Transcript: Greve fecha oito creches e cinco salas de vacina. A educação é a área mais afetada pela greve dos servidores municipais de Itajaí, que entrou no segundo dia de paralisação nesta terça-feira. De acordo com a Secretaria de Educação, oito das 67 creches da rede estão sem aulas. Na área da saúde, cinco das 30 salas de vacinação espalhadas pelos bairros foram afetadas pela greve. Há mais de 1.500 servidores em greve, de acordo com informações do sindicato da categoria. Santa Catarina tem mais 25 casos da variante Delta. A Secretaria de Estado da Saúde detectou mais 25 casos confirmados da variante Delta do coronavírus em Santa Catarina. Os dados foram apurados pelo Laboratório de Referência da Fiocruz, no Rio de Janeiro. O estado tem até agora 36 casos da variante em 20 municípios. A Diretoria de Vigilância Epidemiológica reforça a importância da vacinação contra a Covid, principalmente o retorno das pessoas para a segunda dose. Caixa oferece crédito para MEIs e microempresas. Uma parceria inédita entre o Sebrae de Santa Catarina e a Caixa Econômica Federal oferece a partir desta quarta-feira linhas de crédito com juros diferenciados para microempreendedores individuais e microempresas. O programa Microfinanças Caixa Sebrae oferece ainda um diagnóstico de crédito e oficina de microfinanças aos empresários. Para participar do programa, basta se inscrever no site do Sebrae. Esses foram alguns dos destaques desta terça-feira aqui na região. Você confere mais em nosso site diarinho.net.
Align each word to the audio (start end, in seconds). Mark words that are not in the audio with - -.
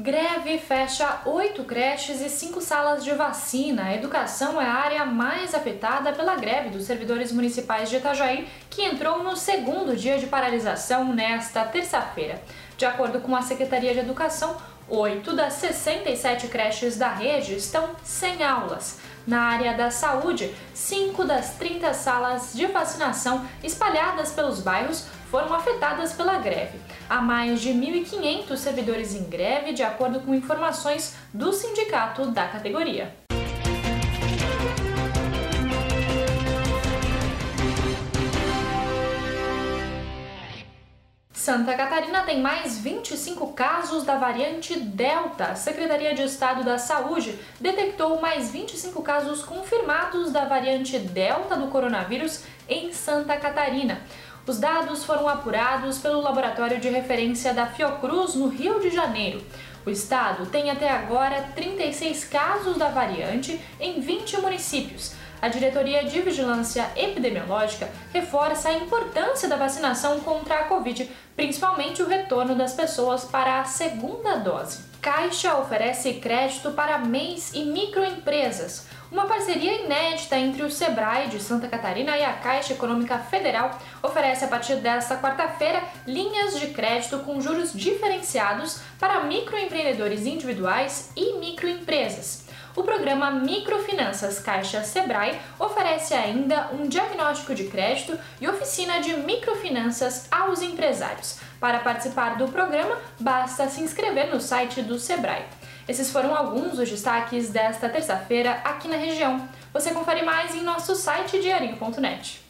Greve 0.00 0.58
fecha 0.58 1.22
oito 1.26 1.64
creches 1.64 2.20
e 2.20 2.28
cinco 2.28 2.60
salas 2.60 3.02
de 3.02 3.10
vacina. 3.14 3.86
A 3.86 3.94
educação 3.96 4.62
é 4.62 4.64
a 4.64 4.72
área 4.72 5.04
mais 5.04 5.56
afetada 5.56 6.12
pela 6.12 6.36
greve 6.36 6.68
dos 6.68 6.84
servidores 6.84 7.32
municipais 7.32 7.90
de 7.90 7.96
Itajaí, 7.96 8.46
que 8.70 8.82
entrou 8.82 9.24
no 9.24 9.34
segundo 9.34 9.96
dia 9.96 10.16
de 10.16 10.28
paralisação 10.28 11.12
nesta 11.12 11.64
terça-feira. 11.64 12.40
De 12.78 12.86
acordo 12.86 13.20
com 13.20 13.34
a 13.34 13.42
Secretaria 13.42 13.92
de 13.92 13.98
Educação, 13.98 14.56
oito 14.88 15.34
das 15.34 15.54
67 15.54 16.46
creches 16.46 16.96
da 16.96 17.12
rede 17.12 17.56
estão 17.56 17.90
sem 18.04 18.44
aulas. 18.44 19.00
Na 19.26 19.40
área 19.48 19.76
da 19.76 19.90
saúde, 19.90 20.54
cinco 20.72 21.24
das 21.24 21.54
30 21.54 21.92
salas 21.92 22.52
de 22.54 22.66
vacinação 22.66 23.44
espalhadas 23.64 24.30
pelos 24.30 24.60
bairros 24.60 25.06
foram 25.28 25.52
afetadas 25.52 26.12
pela 26.12 26.38
greve. 26.38 26.78
Há 27.10 27.20
mais 27.20 27.60
de 27.60 27.70
1.500 27.70 28.56
servidores 28.56 29.12
em 29.12 29.24
greve, 29.24 29.72
de 29.72 29.82
acordo 29.82 30.20
com 30.20 30.32
informações 30.32 31.16
do 31.34 31.52
sindicato 31.52 32.26
da 32.30 32.46
categoria. 32.46 33.12
Santa 41.48 41.74
Catarina 41.74 42.24
tem 42.24 42.42
mais 42.42 42.76
25 42.76 43.54
casos 43.54 44.04
da 44.04 44.18
variante 44.18 44.78
Delta. 44.78 45.46
A 45.46 45.54
Secretaria 45.54 46.14
de 46.14 46.20
Estado 46.20 46.62
da 46.62 46.76
Saúde 46.76 47.38
detectou 47.58 48.20
mais 48.20 48.50
25 48.50 49.02
casos 49.02 49.42
confirmados 49.42 50.30
da 50.30 50.44
variante 50.44 50.98
Delta 50.98 51.56
do 51.56 51.68
coronavírus 51.68 52.44
em 52.68 52.92
Santa 52.92 53.34
Catarina. 53.38 54.02
Os 54.48 54.58
dados 54.58 55.04
foram 55.04 55.28
apurados 55.28 55.98
pelo 55.98 56.22
Laboratório 56.22 56.80
de 56.80 56.88
Referência 56.88 57.52
da 57.52 57.66
Fiocruz, 57.66 58.34
no 58.34 58.48
Rio 58.48 58.80
de 58.80 58.88
Janeiro. 58.88 59.42
O 59.84 59.90
estado 59.90 60.46
tem 60.46 60.70
até 60.70 60.88
agora 60.88 61.50
36 61.54 62.24
casos 62.24 62.78
da 62.78 62.88
variante 62.88 63.60
em 63.78 64.00
20 64.00 64.40
municípios. 64.40 65.12
A 65.42 65.48
Diretoria 65.48 66.02
de 66.04 66.22
Vigilância 66.22 66.90
Epidemiológica 66.96 67.90
reforça 68.10 68.70
a 68.70 68.72
importância 68.72 69.50
da 69.50 69.56
vacinação 69.56 70.20
contra 70.20 70.60
a 70.60 70.64
Covid, 70.64 71.10
principalmente 71.36 72.02
o 72.02 72.08
retorno 72.08 72.54
das 72.54 72.72
pessoas 72.72 73.26
para 73.26 73.60
a 73.60 73.66
segunda 73.66 74.36
dose. 74.36 74.80
Caixa 75.02 75.58
oferece 75.58 76.14
crédito 76.14 76.70
para 76.70 76.96
MEIs 76.96 77.52
e 77.52 77.64
microempresas. 77.64 78.86
Uma 79.10 79.24
parceria 79.24 79.84
inédita 79.84 80.36
entre 80.36 80.62
o 80.62 80.70
Sebrae 80.70 81.28
de 81.28 81.40
Santa 81.40 81.66
Catarina 81.66 82.18
e 82.18 82.22
a 82.22 82.34
Caixa 82.34 82.74
Econômica 82.74 83.18
Federal 83.18 83.78
oferece 84.02 84.44
a 84.44 84.48
partir 84.48 84.76
desta 84.76 85.16
quarta-feira 85.16 85.82
linhas 86.06 86.60
de 86.60 86.66
crédito 86.68 87.20
com 87.20 87.40
juros 87.40 87.72
diferenciados 87.72 88.80
para 88.98 89.24
microempreendedores 89.24 90.26
individuais 90.26 91.10
e 91.16 91.38
microempresas. 91.38 92.48
O 92.76 92.82
programa 92.82 93.30
Microfinanças 93.30 94.40
Caixa 94.40 94.84
Sebrae 94.84 95.40
oferece 95.58 96.12
ainda 96.12 96.68
um 96.72 96.86
diagnóstico 96.86 97.54
de 97.54 97.64
crédito 97.64 98.16
e 98.38 98.46
oficina 98.46 99.00
de 99.00 99.16
microfinanças 99.16 100.28
aos 100.30 100.60
empresários. 100.60 101.38
Para 101.58 101.78
participar 101.78 102.36
do 102.36 102.46
programa, 102.48 102.98
basta 103.18 103.68
se 103.68 103.80
inscrever 103.80 104.28
no 104.28 104.40
site 104.40 104.82
do 104.82 104.98
Sebrae. 104.98 105.46
Esses 105.88 106.10
foram 106.12 106.36
alguns 106.36 106.76
dos 106.76 106.90
destaques 106.90 107.48
desta 107.48 107.88
terça-feira 107.88 108.60
aqui 108.62 108.86
na 108.88 108.96
região. 108.96 109.48
Você 109.72 109.90
confere 109.92 110.22
mais 110.22 110.54
em 110.54 110.62
nosso 110.62 110.94
site 110.94 111.40
diarinho.net. 111.40 112.47